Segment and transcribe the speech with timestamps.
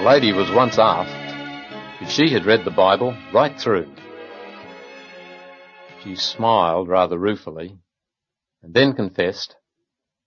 [0.00, 3.94] A lady was once asked if she had read the Bible right through.
[6.02, 7.76] She smiled rather ruefully
[8.62, 9.56] and then confessed,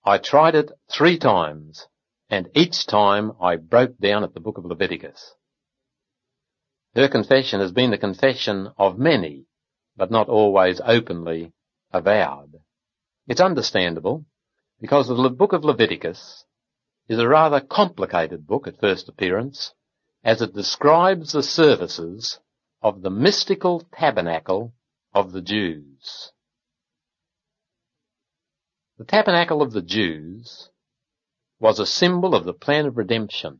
[0.05, 1.87] I tried it three times
[2.29, 5.33] and each time I broke down at the book of Leviticus.
[6.93, 9.47] Her confession has been the confession of many,
[9.97, 11.51] but not always openly
[11.91, 12.59] avowed.
[13.27, 14.23] It's understandable
[14.79, 16.45] because the book of Leviticus
[17.07, 19.73] is a rather complicated book at first appearance
[20.23, 22.39] as it describes the services
[22.81, 24.73] of the mystical tabernacle
[25.13, 26.31] of the Jews.
[28.97, 30.69] The tabernacle of the Jews
[31.59, 33.59] was a symbol of the plan of redemption.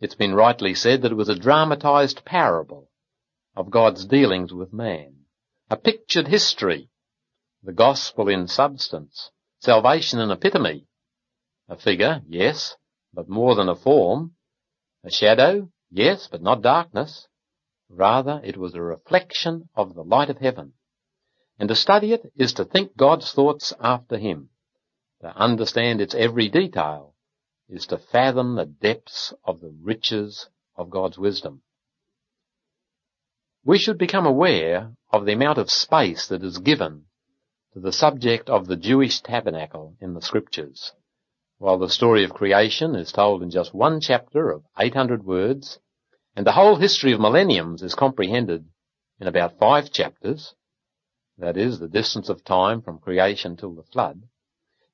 [0.00, 2.90] It's been rightly said that it was a dramatized parable
[3.54, 5.24] of God's dealings with man,
[5.68, 6.90] a pictured history,
[7.62, 10.86] the gospel in substance, salvation in epitome,
[11.70, 12.76] a figure, yes,
[13.14, 14.32] but more than a form.
[15.04, 17.28] A shadow, yes, but not darkness.
[17.88, 20.72] Rather, it was a reflection of the light of heaven.
[21.58, 24.50] And to study it is to think God's thoughts after Him.
[25.22, 27.14] To understand its every detail
[27.68, 31.62] is to fathom the depths of the riches of God's wisdom.
[33.64, 37.04] We should become aware of the amount of space that is given
[37.74, 40.92] to the subject of the Jewish tabernacle in the scriptures.
[41.60, 45.78] While the story of creation is told in just one chapter of 800 words,
[46.34, 48.64] and the whole history of millenniums is comprehended
[49.20, 50.54] in about five chapters,
[51.36, 54.22] that is, the distance of time from creation till the flood,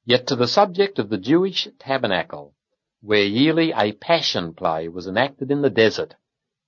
[0.05, 2.57] yet to the subject of the Jewish tabernacle,
[3.01, 6.17] where yearly a passion play was enacted in the desert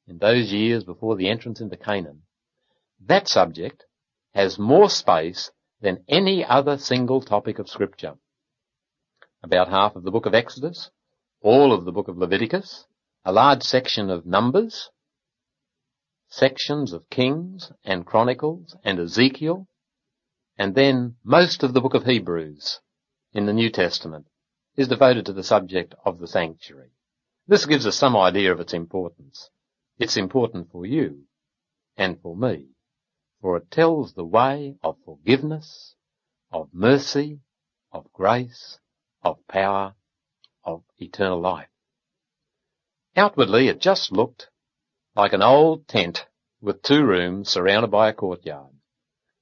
[0.06, 2.22] in those years before the entrance into Canaan,
[3.00, 3.84] that subject
[4.32, 8.16] has more space than any other single topic of scripture
[9.42, 10.91] about half of the book of Exodus,
[11.41, 12.86] all of the book of Leviticus,
[13.25, 14.91] a large section of Numbers,
[16.28, 19.66] sections of Kings and Chronicles and Ezekiel,
[20.56, 22.81] and then most of the book of Hebrews
[23.32, 24.26] in the New Testament
[24.76, 26.91] is devoted to the subject of the sanctuary.
[27.47, 29.50] This gives us some idea of its importance.
[29.99, 31.25] It's important for you
[31.97, 32.69] and for me,
[33.41, 35.94] for it tells the way of forgiveness,
[36.53, 37.41] of mercy,
[37.93, 38.78] of grace,
[39.23, 39.95] of power,
[40.65, 41.69] of eternal life.
[43.17, 44.49] Outwardly it just looked
[45.15, 46.27] like an old tent
[46.61, 48.71] with two rooms surrounded by a courtyard.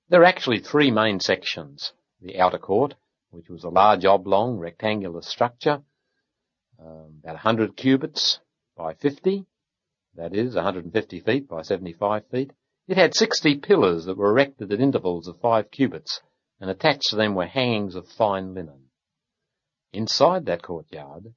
[0.08, 1.92] There are actually three main sections.
[2.20, 2.94] The outer court,
[3.30, 5.82] which was a large oblong rectangular structure,
[6.78, 8.40] um, about 100 cubits
[8.76, 9.46] by 50,
[10.14, 12.52] that is 150 feet by 75 feet.
[12.88, 16.20] It had 60 pillars that were erected at intervals of 5 cubits,
[16.60, 18.85] and attached to them were hangings of fine linen.
[19.96, 21.34] Inside that courtyard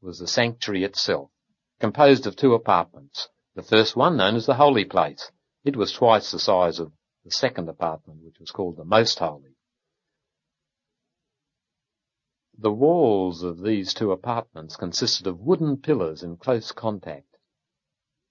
[0.00, 1.32] was the sanctuary itself,
[1.80, 3.28] composed of two apartments.
[3.56, 5.32] The first one known as the Holy Place.
[5.64, 6.92] It was twice the size of
[7.24, 9.56] the second apartment, which was called the Most Holy.
[12.56, 17.36] The walls of these two apartments consisted of wooden pillars in close contact.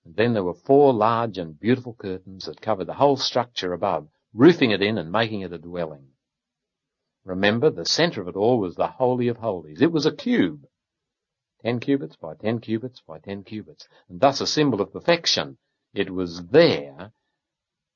[0.05, 4.07] And then there were four large and beautiful curtains that covered the whole structure above,
[4.33, 6.13] roofing it in and making it a dwelling.
[7.27, 9.81] Remember, the center of it all was the Holy of Holies.
[9.81, 10.65] It was a cube.
[11.61, 15.57] Ten cubits by ten cubits by ten cubits, and thus a symbol of perfection.
[15.93, 17.11] It was there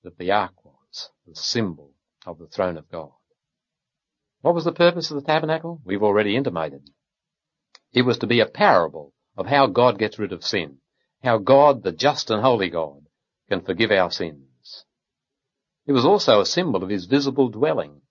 [0.03, 1.94] that the ark was, the symbol
[2.25, 3.14] of the throne of God.
[4.41, 5.80] What was the purpose of the tabernacle?
[5.86, 6.90] We've already intimated.
[7.94, 10.80] It was to be a parable of how God gets rid of sin,
[11.24, 13.08] how God, the just and holy God,
[13.47, 14.84] can forgive our sins.
[15.86, 18.02] It was also a symbol of his visible dwelling,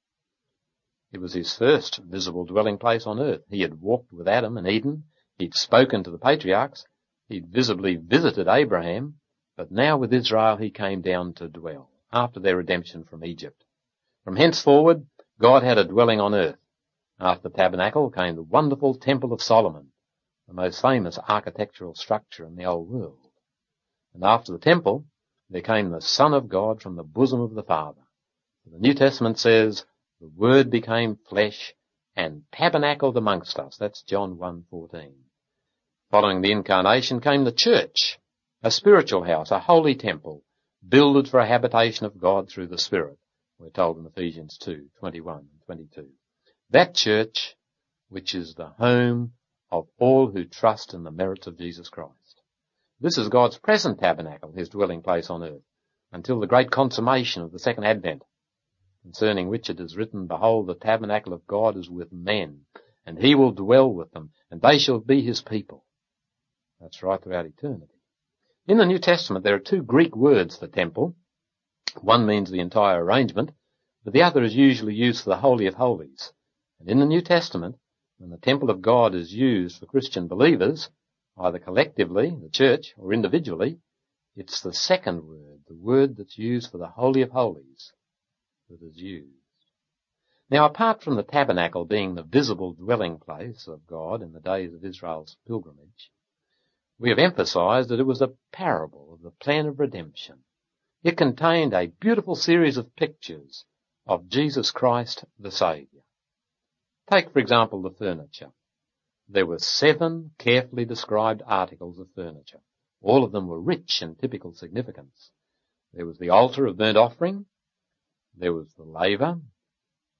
[1.13, 3.43] it was his first visible dwelling place on earth.
[3.49, 5.05] He had walked with Adam in Eden.
[5.39, 6.85] He'd spoken to the patriarchs.
[7.29, 9.19] He'd visibly visited Abraham.
[9.57, 13.65] But now with Israel he came down to dwell after their redemption from Egypt.
[14.25, 15.07] From henceforward,
[15.41, 16.59] God had a dwelling on earth.
[17.19, 19.93] After the tabernacle came the wonderful Temple of Solomon,
[20.47, 23.29] the most famous architectural structure in the old world.
[24.15, 25.05] And after the temple,
[25.49, 28.01] there came the Son of God from the bosom of the Father.
[28.71, 29.85] The New Testament says,
[30.21, 31.75] the Word became flesh
[32.15, 33.77] and tabernacled amongst us.
[33.79, 35.13] That's John 1.14.
[36.11, 38.19] Following the incarnation came the church,
[38.63, 40.45] a spiritual house, a holy temple,
[40.87, 43.19] builded for a habitation of God through the Spirit.
[43.59, 46.09] We're told in Ephesians 2, 21 and 22.
[46.71, 47.57] That church,
[48.09, 49.33] which is the home
[49.71, 52.43] of all who trust in the merits of Jesus Christ.
[53.01, 55.63] This is God's present tabernacle, his dwelling place on earth,
[56.13, 58.23] until the great consummation of the second advent
[59.03, 62.67] concerning which it is written, Behold, the tabernacle of God is with men,
[63.07, 65.85] and he will dwell with them, and they shall be his people.
[66.81, 68.01] That's right throughout eternity.
[68.67, 71.17] In the New Testament, there are two Greek words for temple.
[72.01, 73.53] One means the entire arrangement,
[74.05, 76.33] but the other is usually used for the Holy of Holies.
[76.79, 77.77] And in the New Testament,
[78.19, 80.91] when the temple of God is used for Christian believers,
[81.39, 83.79] either collectively, the church, or individually,
[84.37, 87.93] it's the second word, the word that's used for the Holy of Holies,
[88.71, 89.27] that is used.
[90.49, 94.73] Now apart from the tabernacle being the visible dwelling place of God in the days
[94.73, 96.11] of Israel's pilgrimage,
[96.99, 100.41] we have emphasized that it was a parable of the plan of redemption.
[101.03, 103.65] It contained a beautiful series of pictures
[104.07, 106.03] of Jesus Christ the Saviour.
[107.11, 108.53] Take, for example, the furniture.
[109.29, 112.61] There were seven carefully described articles of furniture.
[113.01, 115.31] All of them were rich in typical significance.
[115.93, 117.47] There was the altar of burnt offering.
[118.37, 119.41] There was the laver,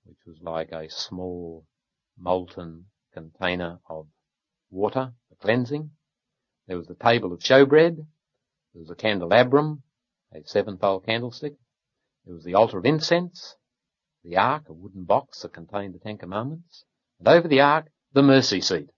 [0.05, 1.67] which was like a small
[2.19, 4.09] molten container of
[4.71, 5.91] water for cleansing.
[6.67, 7.97] There was the table of showbread.
[7.97, 9.83] There was a candelabrum,
[10.33, 11.57] a sevenfold candlestick.
[12.25, 13.57] There was the altar of incense,
[14.23, 16.85] the ark, a wooden box that contained the Ten Commandments,
[17.19, 18.91] and over the ark, the mercy seat,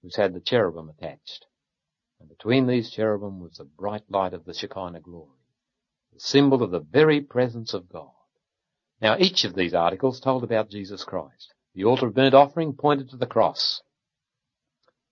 [0.00, 1.46] which had the cherubim attached.
[2.18, 5.38] And between these cherubim was the bright light of the Shekinah glory,
[6.12, 8.15] the symbol of the very presence of God.
[9.00, 11.52] Now each of these articles told about Jesus Christ.
[11.74, 13.82] The altar of burnt offering pointed to the cross.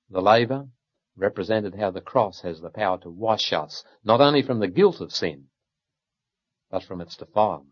[0.08, 0.68] The laver
[1.16, 5.00] represented how the cross has the power to wash us, not only from the guilt
[5.00, 5.48] of sin,
[6.70, 7.70] but from its defilement.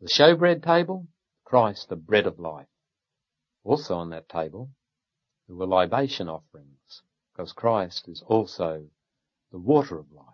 [0.00, 1.06] The showbread table,
[1.44, 2.66] Christ the bread of life.
[3.64, 4.70] Also on that table,
[5.46, 7.02] there were libation offerings,
[7.32, 8.86] because Christ is also
[9.52, 10.26] the water of life.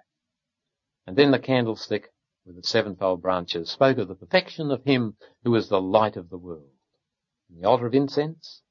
[1.07, 2.13] And then the candlestick
[2.45, 6.29] with its sevenfold branches spoke of the perfection of him who is the light of
[6.31, 6.71] the world.
[7.49, 8.63] And the altar of incense,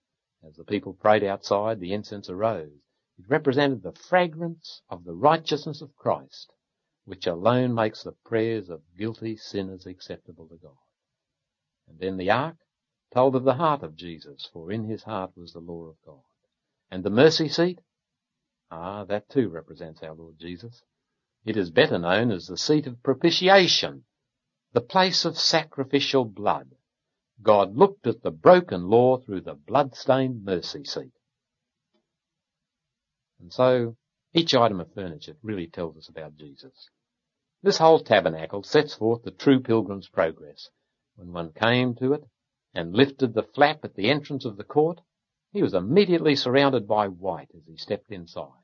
[0.46, 2.84] as the people prayed outside, the incense arose
[3.18, 6.52] it represented the fragrance of the righteousness of Christ,
[7.06, 10.78] which alone makes the prayers of guilty sinners acceptable to God.
[11.88, 12.58] And then the ark
[13.14, 16.24] told of the heart of Jesus, for in his heart was the law of God.
[16.90, 17.80] And the mercy seat,
[18.72, 20.84] ah, that too represents our Lord Jesus.
[21.46, 24.06] It is better known as the seat of propitiation,
[24.72, 26.76] the place of sacrificial blood.
[27.42, 31.12] God looked at the broken law through the blood-stained mercy seat.
[33.40, 33.98] And so
[34.34, 36.90] each item of furniture really tells us about Jesus.
[37.62, 40.70] This whole tabernacle sets forth the true pilgrim's progress.
[41.16, 42.24] When one came to it
[42.74, 45.02] and lifted the flap at the entrance of the court,
[45.52, 48.63] he was immediately surrounded by white as he stepped inside.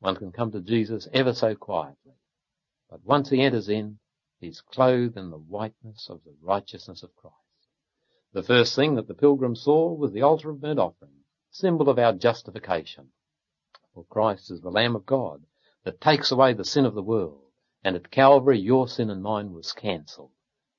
[0.00, 2.14] One can come to Jesus ever so quietly,
[2.88, 3.98] but once he enters in,
[4.40, 7.36] he's clothed in the whiteness of the righteousness of Christ.
[8.32, 11.98] The first thing that the pilgrim saw was the altar of burnt offering, symbol of
[11.98, 13.12] our justification.
[13.92, 15.44] For Christ is the Lamb of God
[15.84, 17.42] that takes away the sin of the world.
[17.84, 20.32] And at Calvary, your sin and mine was cancelled.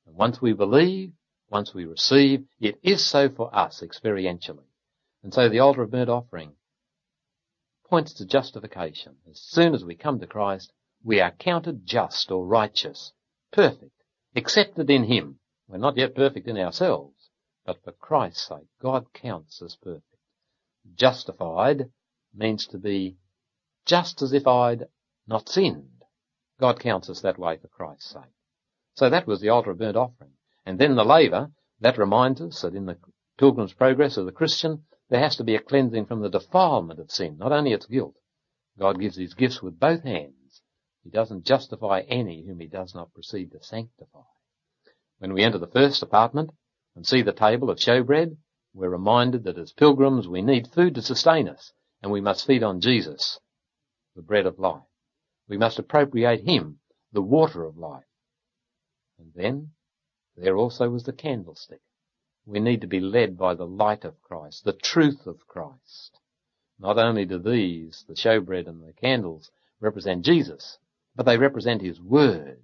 [0.07, 1.13] And once we believe,
[1.49, 4.65] once we receive, it is so for us experientially.
[5.23, 6.53] And so the altar of burnt offering
[7.91, 9.17] points to justification.
[9.29, 10.71] As soon as we come to Christ,
[11.03, 13.11] we are counted just or righteous,
[13.51, 13.91] perfect,
[14.33, 15.39] accepted in Him.
[15.67, 17.29] We're not yet perfect in ourselves,
[17.65, 20.05] but for Christ's sake, God counts us perfect.
[20.95, 21.91] Justified
[22.33, 23.17] means to be
[23.85, 24.87] just as if I'd
[25.27, 26.03] not sinned.
[26.61, 28.33] God counts us that way for Christ's sake.
[28.95, 30.31] So that was the altar of burnt offering.
[30.65, 32.97] And then the laver, that reminds us that in the
[33.37, 37.11] pilgrim's progress of the Christian, there has to be a cleansing from the defilement of
[37.11, 38.15] sin, not only its guilt.
[38.79, 40.61] God gives his gifts with both hands.
[41.03, 44.23] He doesn't justify any whom he does not proceed to sanctify.
[45.19, 46.51] When we enter the first apartment
[46.95, 48.37] and see the table of showbread,
[48.73, 52.63] we're reminded that as pilgrims we need food to sustain us and we must feed
[52.63, 53.37] on Jesus,
[54.15, 54.81] the bread of life.
[55.49, 56.79] We must appropriate Him,
[57.11, 58.05] the water of life.
[59.19, 59.71] And then
[60.37, 61.81] there also was the candlestick.
[62.45, 66.19] We need to be led by the light of Christ, the truth of Christ.
[66.79, 70.79] Not only do these, the showbread and the candles, represent Jesus,
[71.15, 72.63] but they represent His Word,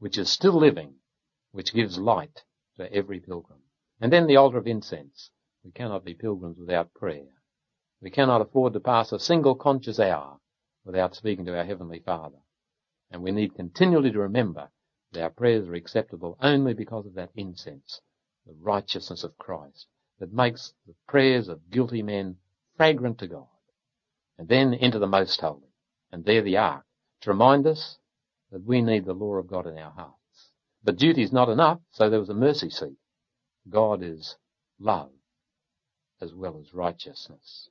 [0.00, 0.96] which is still living,
[1.52, 2.42] which gives light
[2.76, 3.60] to every pilgrim.
[4.00, 5.30] And then the altar of incense.
[5.62, 7.28] We cannot be pilgrims without prayer.
[8.00, 10.40] We cannot afford to pass a single conscious hour
[10.84, 12.38] without speaking to our Heavenly Father.
[13.12, 14.70] And we need continually to remember
[15.12, 18.00] that our prayers are acceptable only because of that incense,
[18.46, 19.86] the righteousness of Christ,
[20.18, 22.36] that makes the prayers of guilty men
[22.76, 23.46] fragrant to God.
[24.38, 25.72] And then into the most holy,
[26.10, 26.84] and there the ark,
[27.22, 27.98] to remind us
[28.50, 30.50] that we need the law of God in our hearts.
[30.82, 32.96] But duty is not enough, so there was a mercy seat.
[33.68, 34.36] God is
[34.78, 35.12] love
[36.20, 37.68] as well as righteousness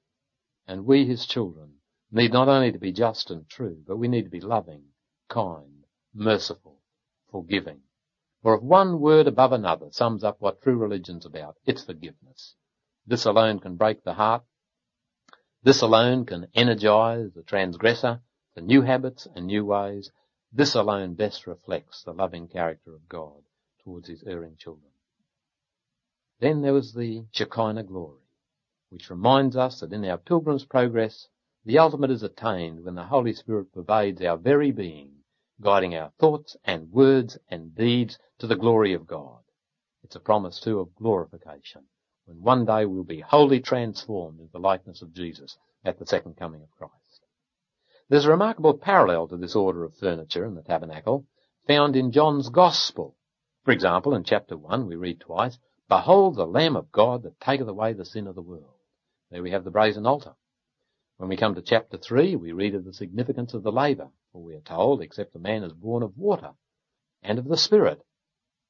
[0.68, 1.70] and we his children
[2.12, 4.84] need not only to be just and true, but we need to be loving,
[5.30, 6.78] kind, merciful,
[7.32, 7.80] forgiving.
[8.42, 12.56] For if one word above another sums up what true religion's about, it's forgiveness.
[13.06, 14.44] This alone can break the heart.
[15.64, 18.22] This alone can energize the transgressor
[18.56, 20.12] to new habits and new ways.
[20.52, 23.44] This alone best reflects the loving character of God
[23.84, 24.92] towards his erring children.
[26.40, 28.24] Then there was the Shekinah glory,
[28.90, 31.28] which reminds us that in our pilgrim's progress,
[31.64, 35.21] the ultimate is attained when the Holy Spirit pervades our very being,
[35.62, 39.44] guiding our thoughts and words and deeds to the glory of God.
[40.04, 41.86] It's a promise too of glorification,
[42.26, 46.36] when one day we'll be wholly transformed into the likeness of Jesus at the second
[46.36, 47.26] coming of Christ.
[48.10, 51.26] There's a remarkable parallel to this order of furniture in the tabernacle
[51.68, 53.16] found in John's Gospel.
[53.64, 57.68] For example, in chapter 1 we read twice, Behold the Lamb of God that taketh
[57.68, 58.76] away the sin of the world.
[59.30, 60.36] There we have the brazen altar.
[61.22, 64.42] When we come to chapter 3, we read of the significance of the laver, for
[64.42, 66.54] we are told, except a man is born of water
[67.22, 68.04] and of the Spirit,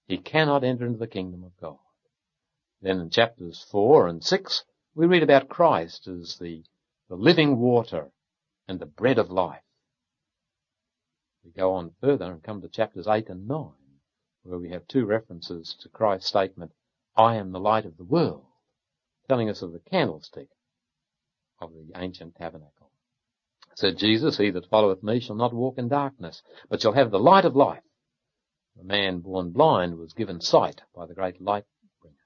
[0.05, 1.79] he cannot enter into the kingdom of God.
[2.81, 6.65] Then in chapters 4 and 6, we read about Christ as the,
[7.07, 8.11] the living water
[8.67, 9.63] and the bread of life.
[11.45, 13.71] We go on further and come to chapters 8 and 9,
[14.43, 16.73] where we have two references to Christ's statement,
[17.15, 18.43] I am the light of the world,
[19.29, 20.49] telling us of the candlestick
[21.61, 22.91] of the ancient tabernacle.
[23.75, 27.19] Said Jesus, He that followeth me shall not walk in darkness, but shall have the
[27.19, 27.83] light of life.
[28.75, 31.65] The man born blind was given sight by the great light
[32.01, 32.17] bringer.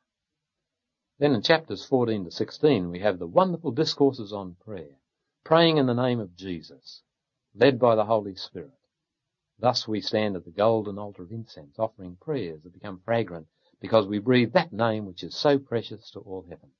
[1.19, 4.99] Then in chapters 14 to 16 we have the wonderful discourses on prayer,
[5.43, 7.03] praying in the name of Jesus,
[7.53, 8.79] led by the Holy Spirit.
[9.59, 13.47] Thus we stand at the golden altar of incense, offering prayers that become fragrant
[13.79, 16.71] because we breathe that name which is so precious to all heaven.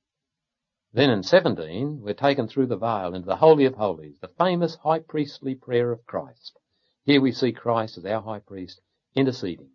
[0.96, 4.76] Then in 17, we're taken through the veil into the Holy of Holies, the famous
[4.76, 6.58] high priestly prayer of Christ.
[7.04, 8.80] Here we see Christ as our high priest
[9.14, 9.72] interceding.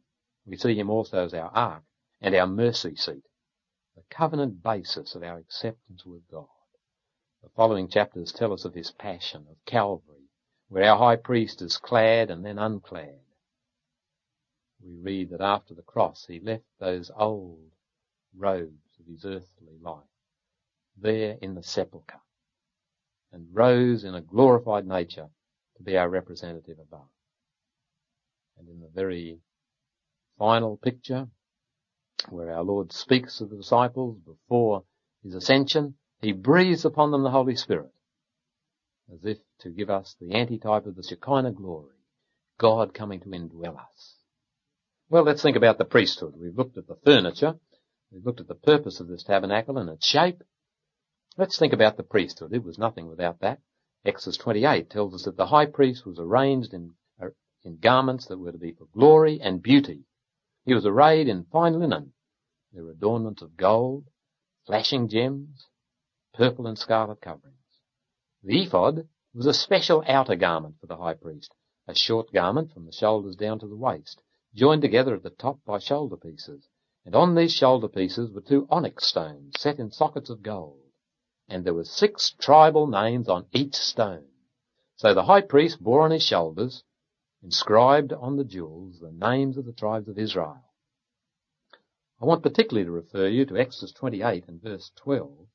[0.47, 1.83] We see him also as our ark
[2.21, 3.23] and our mercy seat,
[3.95, 6.47] the covenant basis of our acceptance with God.
[7.43, 10.31] The following chapters tell us of his passion, of Calvary,
[10.69, 13.21] where our high priest is clad and then unclad.
[14.83, 17.69] We read that after the cross he left those old
[18.35, 20.11] robes of his earthly life
[21.01, 22.22] there in the sepulchre
[23.31, 25.27] and rose in a glorified nature
[25.77, 27.08] to be our representative above.
[28.58, 29.39] And in the very
[30.38, 31.27] final picture,
[32.29, 34.84] where our Lord speaks to the disciples before
[35.24, 37.91] his ascension, he breathes upon them the Holy Spirit,
[39.12, 41.96] as if to give us the antitype of the Shekinah glory,
[42.60, 44.15] God coming to indwell us.
[45.10, 46.36] Well, let's think about the priesthood.
[46.38, 47.55] We've looked at the furniture,
[48.12, 50.43] we've looked at the purpose of this tabernacle and its shape,
[51.38, 52.51] Let's think about the priesthood.
[52.51, 53.61] It was nothing without that.
[54.03, 57.29] Exodus 28 tells us that the high priest was arranged in, uh,
[57.63, 60.03] in garments that were to be for glory and beauty.
[60.65, 62.11] He was arrayed in fine linen.
[62.73, 64.09] There were adornments of gold,
[64.65, 65.69] flashing gems,
[66.33, 67.55] purple and scarlet coverings.
[68.43, 71.53] The ephod was a special outer garment for the high priest,
[71.88, 74.21] a short garment from the shoulders down to the waist,
[74.53, 76.67] joined together at the top by shoulder pieces.
[77.05, 80.80] And on these shoulder pieces were two onyx stones set in sockets of gold
[81.51, 84.25] and there were six tribal names on each stone.
[84.96, 86.84] So the high priest bore on his shoulders,
[87.43, 90.63] inscribed on the jewels, the names of the tribes of Israel.
[92.22, 95.48] I want particularly to refer you to Exodus 28 and verse 12,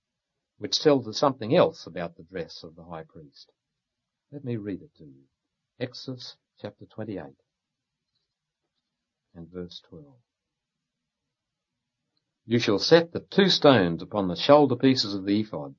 [0.59, 3.51] which tells us something else about the dress of the high priest.
[4.31, 5.23] Let me read it to you.
[5.81, 7.23] Exodus chapter 28
[9.35, 10.05] and verse 12.
[12.45, 15.75] You shall set the two stones upon the shoulder pieces of the ephod,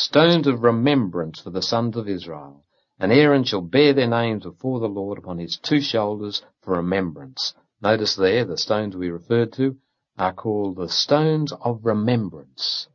[0.00, 2.64] stones of remembrance for the sons of Israel.
[2.98, 7.54] And Aaron shall bear their names before the Lord upon his two shoulders for remembrance.
[7.80, 9.76] Notice there, the stones we referred to
[10.18, 12.88] are called the stones of remembrance.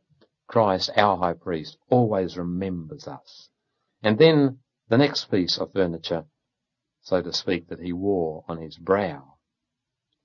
[0.46, 3.48] Christ, our high priest, always remembers us.
[4.02, 6.24] And then the next piece of furniture,
[7.02, 9.34] so to speak, that he wore on his brow.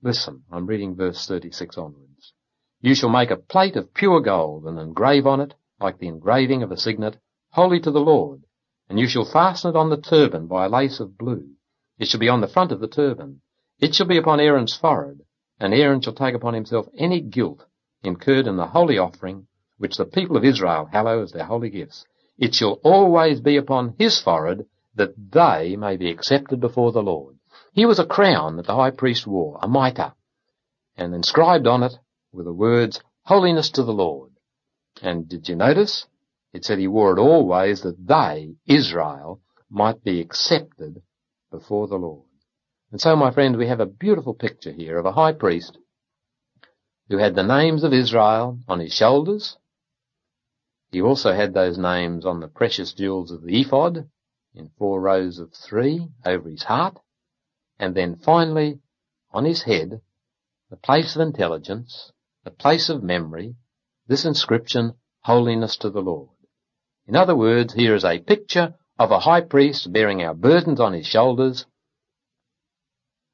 [0.02, 2.34] Listen, I'm reading verse 36 onwards.
[2.80, 6.62] You shall make a plate of pure gold and engrave on it like the engraving
[6.62, 7.18] of a signet,
[7.50, 8.42] holy to the Lord,
[8.88, 11.50] and you shall fasten it on the turban by a lace of blue.
[11.98, 13.40] It shall be on the front of the turban.
[13.78, 15.20] It shall be upon Aaron's forehead,
[15.58, 17.64] and Aaron shall take upon himself any guilt
[18.02, 19.46] incurred in the holy offering,
[19.78, 22.04] which the people of Israel hallow as their holy gifts.
[22.38, 27.36] It shall always be upon his forehead, that they may be accepted before the Lord.
[27.72, 30.14] Here was a crown that the high priest wore, a mitre,
[30.96, 31.98] and inscribed on it
[32.32, 34.25] were the words, Holiness to the Lord.
[35.02, 36.06] And did you notice?
[36.52, 41.02] It said he wore it always that they, Israel, might be accepted
[41.50, 42.28] before the Lord.
[42.90, 45.78] And so, my friend, we have a beautiful picture here of a high priest
[47.08, 49.56] who had the names of Israel on his shoulders.
[50.90, 54.08] He also had those names on the precious jewels of the ephod
[54.54, 56.98] in four rows of three over his heart.
[57.78, 58.80] And then finally,
[59.30, 60.00] on his head,
[60.70, 62.12] the place of intelligence,
[62.44, 63.56] the place of memory,
[64.08, 66.30] this inscription, holiness to the Lord.
[67.06, 70.92] In other words, here is a picture of a high priest bearing our burdens on
[70.92, 71.66] his shoulders,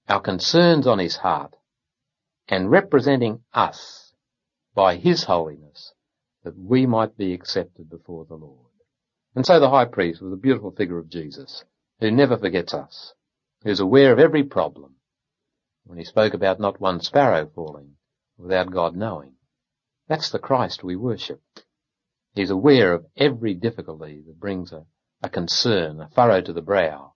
[0.08, 1.54] our concerns on his heart,
[2.48, 4.14] and representing us
[4.74, 5.92] by his holiness
[6.44, 8.70] that we might be accepted before the Lord.
[9.34, 11.64] And so the high priest was a beautiful figure of Jesus
[12.00, 13.14] who never forgets us,
[13.62, 14.96] who's aware of every problem.
[15.84, 17.92] When he spoke about not one sparrow falling
[18.36, 19.34] without God knowing.
[20.08, 21.40] That's the Christ we worship.
[22.34, 24.86] He's aware of every difficulty that brings a,
[25.22, 27.14] a concern, a furrow to the brow,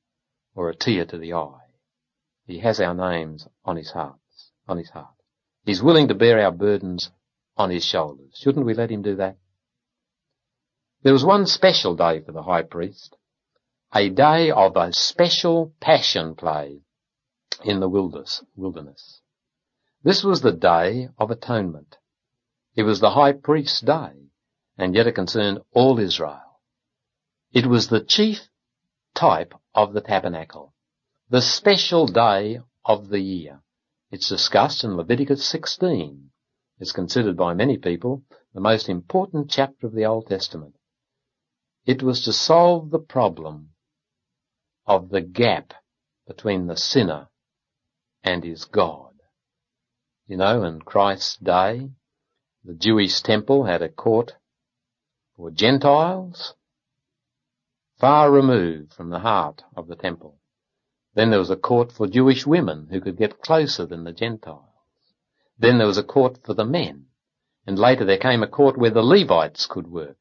[0.54, 1.66] or a tear to the eye.
[2.46, 5.14] He has our names on his hearts, on his heart.
[5.64, 7.10] He's willing to bear our burdens
[7.56, 8.34] on his shoulders.
[8.36, 9.36] Shouldn't we let him do that?
[11.02, 13.16] There was one special day for the high priest,
[13.94, 16.80] a day of a special passion play
[17.64, 19.20] in the wilderness.
[20.02, 21.96] This was the day of atonement.
[22.76, 24.26] It was the high priest's day
[24.78, 26.60] and yet it concerned all Israel.
[27.52, 28.48] It was the chief
[29.14, 30.74] type of the tabernacle,
[31.30, 33.62] the special day of the year.
[34.10, 36.30] It's discussed in Leviticus 16.
[36.78, 40.76] It's considered by many people the most important chapter of the Old Testament.
[41.86, 43.70] It was to solve the problem
[44.86, 45.72] of the gap
[46.26, 47.28] between the sinner
[48.22, 49.14] and his God.
[50.26, 51.90] You know, in Christ's day,
[52.66, 54.32] the Jewish temple had a court
[55.36, 56.54] for Gentiles,
[58.00, 60.40] far removed from the heart of the temple.
[61.14, 64.64] Then there was a court for Jewish women who could get closer than the Gentiles.
[65.56, 67.06] Then there was a court for the men.
[67.68, 70.18] And later there came a court where the Levites could work.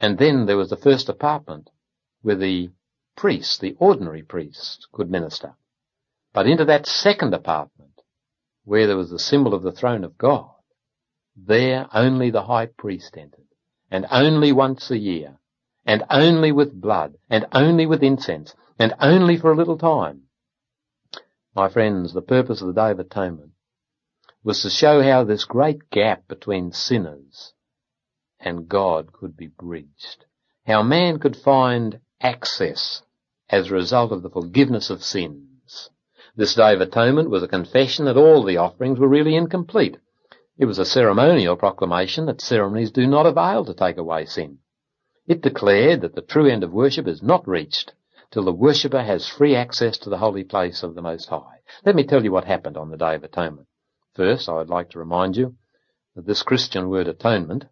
[0.00, 1.70] And then there was the first apartment
[2.22, 2.70] where the
[3.16, 5.54] priests, the ordinary priests, could minister.
[6.32, 8.00] But into that second apartment,
[8.64, 10.51] where there was the symbol of the throne of God,
[11.36, 13.46] there only the high priest entered
[13.92, 15.38] and only once a year,
[15.84, 20.22] and only with blood, and only with incense, and only for a little time.
[21.54, 23.52] My friends, the purpose of the Day of Atonement
[24.42, 27.52] was to show how this great gap between sinners
[28.40, 30.24] and God could be bridged.
[30.66, 33.02] How man could find access
[33.50, 35.90] as a result of the forgiveness of sins.
[36.34, 39.98] This Day of Atonement was a confession that all the offerings were really incomplete
[40.62, 44.58] it was a ceremonial proclamation that ceremonies do not avail to take away sin.
[45.26, 47.94] It declared that the true end of worship is not reached
[48.30, 51.62] till the worshipper has free access to the holy place of the Most High.
[51.84, 53.66] Let me tell you what happened on the Day of Atonement.
[54.14, 55.56] First, I would like to remind you
[56.14, 57.64] that this Christian word atonement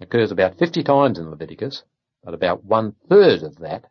[0.00, 1.84] occurs about 50 times in Leviticus,
[2.24, 3.84] but about one third of that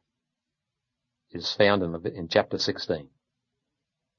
[1.32, 3.08] is found in, in chapter 16.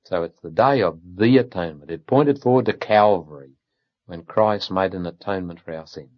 [0.05, 1.91] So it's the day of the atonement.
[1.91, 3.59] It pointed forward to Calvary,
[4.07, 6.11] when Christ made an atonement for our sins.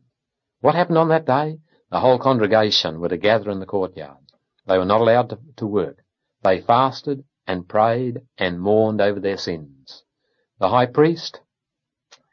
[0.60, 1.58] What happened on that day?
[1.90, 4.18] The whole congregation were to gather in the courtyard.
[4.66, 6.02] They were not allowed to, to work.
[6.42, 10.02] They fasted and prayed and mourned over their sins.
[10.58, 11.40] The high priest,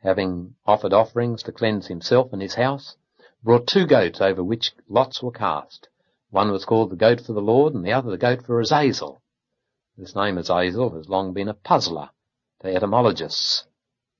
[0.02, 2.96] having offered offerings to cleanse himself and his house,
[3.44, 5.90] brought two goats over which lots were cast.
[6.30, 9.22] One was called the goat for the Lord and the other the goat for Azazel.
[9.98, 12.10] This name Azazel has long been a puzzler
[12.62, 13.66] to etymologists.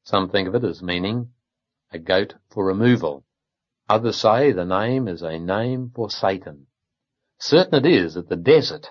[0.06, 1.34] Some think of it as meaning
[1.92, 3.24] a goat for removal.
[3.88, 6.68] Others say the name is a name for Satan.
[7.40, 8.90] Certain it is that the desert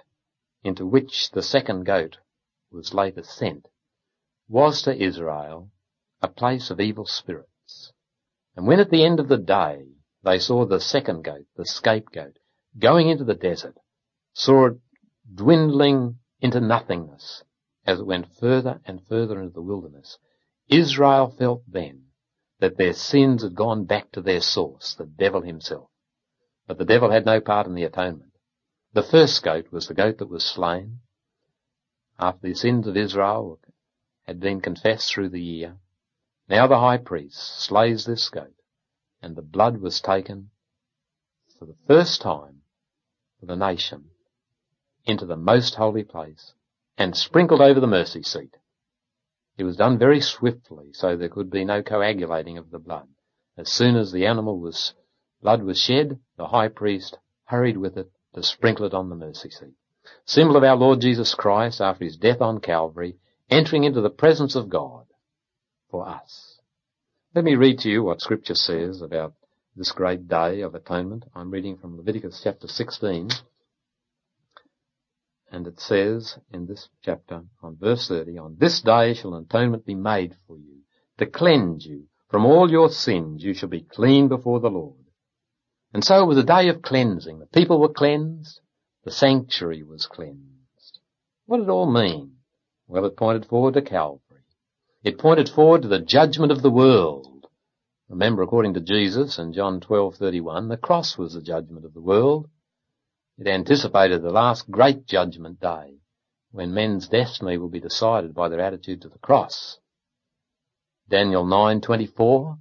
[0.62, 2.18] into which the second goat
[2.70, 3.68] was later sent
[4.48, 5.70] was to Israel
[6.22, 7.92] a place of evil spirits.
[8.56, 9.88] And when at the end of the day
[10.22, 12.38] they saw the second goat, the scapegoat,
[12.78, 13.76] going into the desert,
[14.32, 14.78] saw it
[15.34, 17.42] dwindling into nothingness
[17.84, 20.18] as it went further and further into the wilderness,
[20.68, 22.06] Israel felt then
[22.60, 25.90] that their sins had gone back to their source, the devil himself.
[26.66, 28.32] But the devil had no part in the atonement.
[28.92, 31.00] The first goat was the goat that was slain
[32.18, 33.58] after the sins of Israel
[34.26, 35.76] had been confessed through the year.
[36.48, 38.54] Now the high priest slays this goat
[39.20, 40.50] and the blood was taken
[41.58, 42.62] for the first time
[43.40, 44.10] for the nation
[45.04, 46.52] into the most holy place
[46.96, 48.56] and sprinkled over the mercy seat.
[49.58, 53.08] It was done very swiftly, so there could be no coagulating of the blood.
[53.56, 54.94] As soon as the animal was,
[55.42, 59.50] Blood was shed, the high priest hurried with it to sprinkle it on the mercy
[59.50, 59.74] seat.
[60.24, 63.16] Symbol of our Lord Jesus Christ after his death on Calvary,
[63.50, 65.06] entering into the presence of God
[65.90, 66.60] for us.
[67.34, 69.34] Let me read to you what scripture says about
[69.74, 71.24] this great day of atonement.
[71.34, 73.30] I'm reading from Leviticus chapter 16.
[75.52, 79.94] And it says in this chapter on verse 30, on this day shall atonement be
[79.94, 80.78] made for you
[81.18, 83.44] to cleanse you from all your sins.
[83.44, 85.04] You shall be clean before the Lord.
[85.92, 87.38] And so it was a day of cleansing.
[87.38, 88.60] The people were cleansed.
[89.04, 90.98] The sanctuary was cleansed.
[91.44, 92.36] What did it all mean?
[92.86, 94.44] Well, it pointed forward to Calvary.
[95.04, 97.46] It pointed forward to the judgment of the world.
[98.08, 102.48] Remember, according to Jesus in John 12:31, the cross was the judgment of the world.
[103.38, 106.00] It anticipated the last great judgment day
[106.50, 109.78] when men's destiny will be decided by their attitude to the cross.
[111.08, 112.58] Daniel 9:24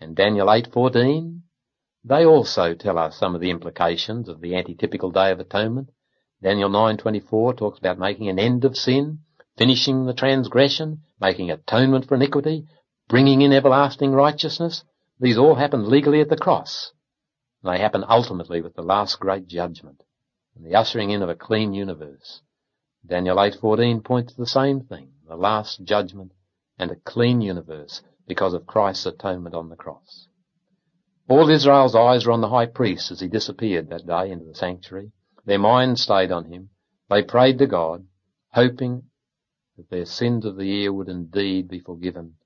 [0.00, 1.42] and Daniel 8:14
[2.04, 5.90] they also tell us some of the implications of the antitypical day of atonement.
[6.40, 9.18] Daniel 9:24 talks about making an end of sin,
[9.56, 12.68] finishing the transgression, making atonement for iniquity,
[13.08, 14.84] bringing in everlasting righteousness.
[15.18, 16.92] These all happen legally at the cross.
[17.66, 20.04] They happen ultimately with the last great judgment
[20.54, 22.40] and the ushering in of a clean universe.
[23.04, 26.30] Daniel 8:14 points to the same thing, the last judgment
[26.78, 30.28] and a clean universe because of Christ's atonement on the cross.
[31.28, 34.54] All Israel's eyes were on the high priest as he disappeared that day into the
[34.54, 35.10] sanctuary.
[35.44, 36.70] Their minds stayed on him.
[37.10, 38.06] They prayed to God,
[38.52, 39.10] hoping
[39.76, 42.36] that their sins of the year would indeed be forgiven,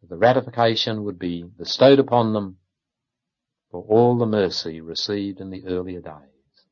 [0.00, 2.58] that the ratification would be bestowed upon them
[3.74, 6.64] for all the mercy received in the earlier days.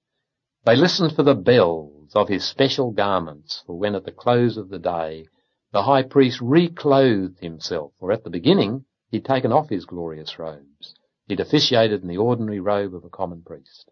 [0.65, 4.69] They listened for the bells of his special garments, for when at the close of
[4.69, 5.27] the day
[5.73, 10.95] the high priest reclothed himself, for at the beginning he'd taken off his glorious robes.
[11.27, 13.91] He'd officiated in the ordinary robe of a common priest.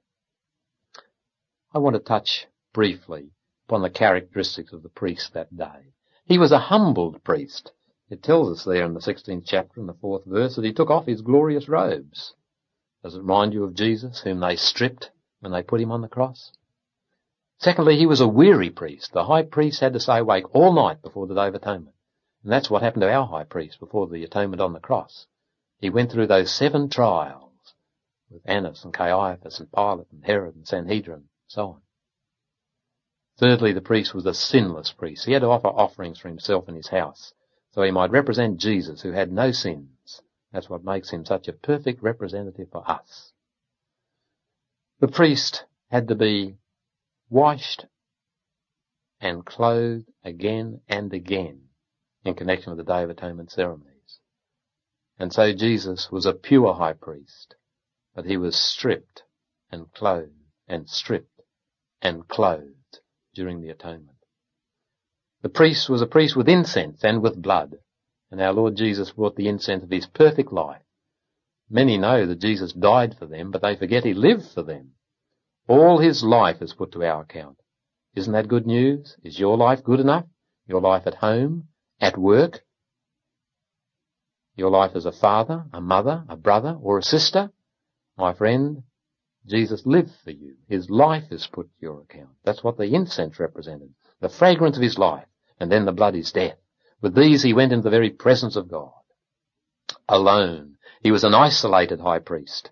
[1.75, 3.33] I want to touch briefly
[3.67, 5.95] upon the characteristics of the priest that day.
[6.27, 7.73] He was a humbled priest.
[8.09, 10.91] It tells us there in the 16th chapter in the fourth verse that he took
[10.91, 12.35] off his glorious robes.
[13.03, 15.11] Does it remind you of Jesus, whom they stripped
[15.41, 16.53] when they put him on the cross?
[17.59, 19.13] Secondly, he was a weary priest.
[19.13, 21.95] The high priest had to stay awake all night before the Day of Atonement.
[22.43, 25.27] And that's what happened to our high priest before the atonement on the cross.
[25.79, 27.75] He went through those seven trials
[28.31, 31.81] with Annas and Caiaphas and Pilate and Herod and Sanhedrin and so on.
[33.39, 35.27] Thirdly, the priest was a sinless priest.
[35.27, 37.33] He had to offer offerings for himself and his house
[37.73, 39.89] so he might represent Jesus who had no sins.
[40.53, 43.33] That's what makes him such a perfect representative for us.
[45.01, 46.57] The priest had to be
[47.29, 47.87] washed
[49.21, 51.69] and clothed again and again
[52.25, 54.19] in connection with the Day of Atonement ceremonies.
[55.19, 57.55] And so Jesus was a pure high priest,
[58.15, 59.23] but he was stripped
[59.71, 60.33] and clothed
[60.67, 61.43] and stripped
[62.03, 63.01] and clothed
[63.35, 64.17] during the atonement.
[65.43, 67.77] The priest was a priest with incense and with blood,
[68.31, 70.83] and our Lord Jesus brought the incense of his perfect life.
[71.69, 74.93] Many know that Jesus died for them, but they forget he lived for them.
[75.69, 77.59] All his life is put to our account.
[78.15, 79.17] Isn't that good news?
[79.23, 80.27] Is your life good enough?
[80.67, 81.69] Your life at home,
[82.01, 82.61] at work,
[84.57, 87.51] your life as a father, a mother, a brother, or a sister?
[88.17, 88.83] My friend,
[89.47, 90.57] Jesus lived for you.
[90.69, 92.37] His life is put to your account.
[92.45, 93.95] That's what the incense represented.
[94.21, 95.27] The fragrance of his life,
[95.59, 96.59] and then the blood is death.
[97.03, 98.93] With these he went into the very presence of God.
[100.09, 100.77] Alone.
[101.03, 102.71] He was an isolated high priest.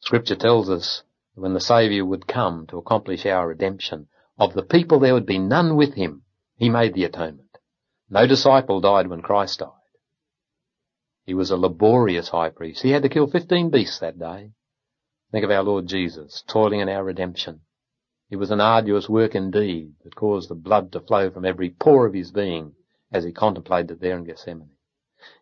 [0.00, 1.02] Scripture tells us
[1.34, 4.06] when the Saviour would come to accomplish our redemption.
[4.38, 6.22] Of the people there would be none with him.
[6.56, 7.58] He made the atonement.
[8.08, 9.70] No disciple died when Christ died.
[11.26, 12.82] He was a laborious high priest.
[12.82, 14.52] He had to kill 15 beasts that day.
[15.32, 17.60] Think of our Lord Jesus toiling in our redemption.
[18.30, 22.06] It was an arduous work indeed that caused the blood to flow from every pore
[22.06, 22.74] of his being
[23.12, 24.70] as he contemplated it there in Gethsemane.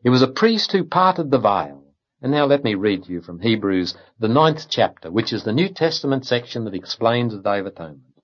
[0.03, 1.83] He was a priest who parted the veil.
[2.23, 5.53] And now let me read to you from Hebrews, the ninth chapter, which is the
[5.53, 8.15] New Testament section that explains the Day of Atonement.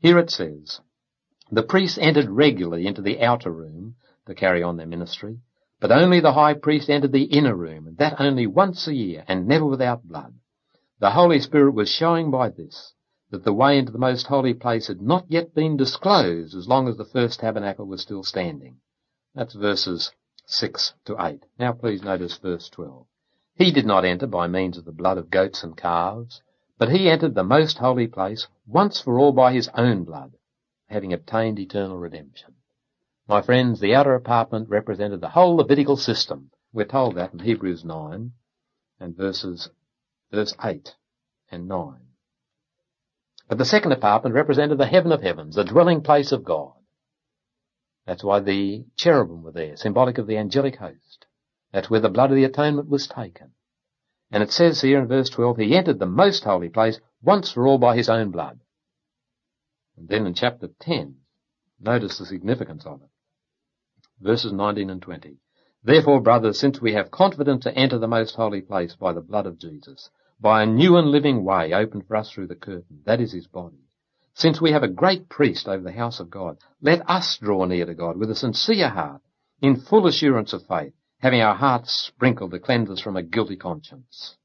[0.00, 0.80] Here it says,
[1.50, 3.94] The priests entered regularly into the outer room
[4.26, 5.38] to carry on their ministry,
[5.78, 9.24] but only the high priest entered the inner room, and that only once a year,
[9.28, 10.34] and never without blood.
[10.98, 12.94] The Holy Spirit was showing by this
[13.30, 16.88] that the way into the most holy place had not yet been disclosed as long
[16.88, 18.76] as the first tabernacle was still standing.
[19.34, 20.10] That's verses
[20.46, 21.46] 6 to 8.
[21.58, 23.06] Now please notice verse 12.
[23.54, 26.42] He did not enter by means of the blood of goats and calves,
[26.76, 30.36] but he entered the most holy place once for all by his own blood,
[30.88, 32.54] having obtained eternal redemption.
[33.28, 36.50] My friends, the outer apartment represented the whole Levitical system.
[36.72, 38.32] We're told that in Hebrews 9
[38.98, 39.70] and verses
[40.32, 40.96] verse 8
[41.50, 42.09] and 9.
[43.50, 46.72] But the second apartment represented the heaven of heavens, the dwelling place of God.
[48.06, 51.26] That's why the cherubim were there, symbolic of the angelic host.
[51.72, 53.50] That's where the blood of the atonement was taken.
[54.30, 57.66] And it says here in verse 12, he entered the most holy place once for
[57.66, 58.60] all by his own blood.
[59.96, 61.16] And then in chapter 10,
[61.80, 63.08] notice the significance of it.
[64.20, 65.38] Verses 19 and 20.
[65.82, 69.46] Therefore, brothers, since we have confidence to enter the most holy place by the blood
[69.46, 70.08] of Jesus,
[70.40, 73.46] by a new and living way opened for us through the curtain, that is his
[73.46, 73.80] body,
[74.34, 77.84] since we have a great priest over the house of God, let us draw near
[77.84, 79.20] to God with a sincere heart,
[79.60, 83.56] in full assurance of faith, having our hearts sprinkled to cleanse us from a guilty
[83.56, 84.36] conscience.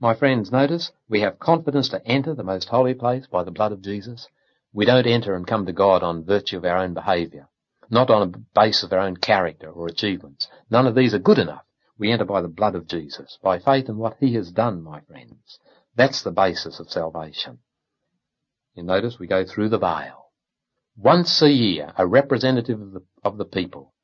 [0.00, 3.70] My friends, notice we have confidence to enter the most holy place by the blood
[3.70, 4.26] of Jesus.
[4.72, 7.48] We don't enter and come to God on virtue of our own behaviour,
[7.90, 10.48] not on a base of our own character or achievements.
[10.68, 11.64] None of these are good enough.
[12.02, 15.02] We enter by the blood of Jesus, by faith in what He has done, my
[15.02, 15.60] friends.
[15.94, 17.60] That's the basis of salvation.
[18.74, 20.32] You notice we go through the veil.
[20.96, 23.94] Once a year, a representative of the, of the people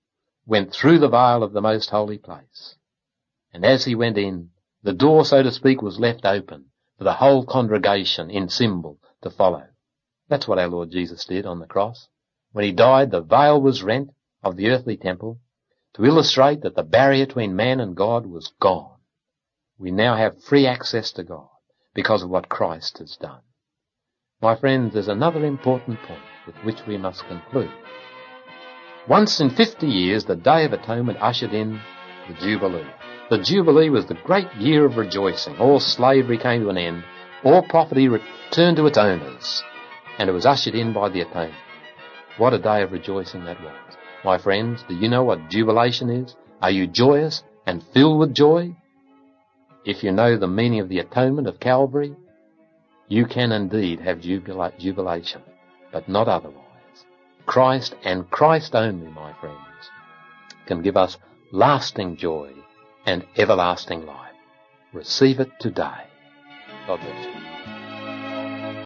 [0.46, 2.76] went through the veil of the most holy place.
[3.52, 4.50] And as he went in,
[4.84, 6.66] the door, so to speak, was left open
[6.98, 9.66] for the whole congregation in symbol to follow.
[10.28, 12.06] That's what our Lord Jesus did on the cross.
[12.52, 14.11] When he died, the veil was rent
[14.44, 15.40] of the earthly temple
[15.98, 18.96] to illustrate that the barrier between man and God was gone.
[19.78, 21.48] We now have free access to God
[21.92, 23.40] because of what Christ has done.
[24.40, 27.70] My friends, there's another important point with which we must conclude.
[29.08, 31.80] Once in 50 years, the Day of Atonement ushered in
[32.28, 32.87] the Jubilee.
[33.30, 35.56] The Jubilee was the great year of rejoicing.
[35.58, 37.02] All slavery came to an end.
[37.42, 39.64] All property returned to its owners.
[40.18, 41.54] And it was ushered in by the atonement.
[42.37, 43.97] What a day of rejoicing that was.
[44.24, 46.35] My friends, do you know what jubilation is?
[46.61, 48.74] Are you joyous and filled with joy?
[49.85, 52.14] If you know the meaning of the atonement of Calvary,
[53.07, 55.42] you can indeed have jubila- jubilation,
[55.92, 56.64] but not otherwise.
[57.46, 59.57] Christ and Christ only, my friends,
[60.66, 61.16] can give us
[61.52, 62.52] lasting joy
[63.07, 64.35] and everlasting life.
[64.92, 66.04] Receive it today.
[66.87, 67.58] God bless you.